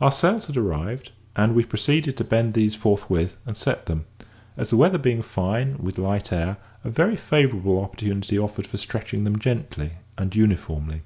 [0.00, 4.04] Our sails had arrived, and we proceeded to bend these forthwith, and set them;
[4.56, 9.24] as the weather being fine, with light air, a very favourable opportunity offered for stretching
[9.24, 11.02] them gently and uniformly.